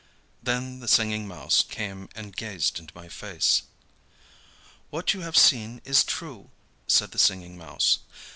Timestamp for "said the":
6.87-7.19